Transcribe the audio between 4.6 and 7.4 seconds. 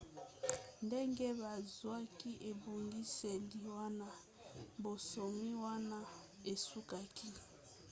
bonsomi wana esukaki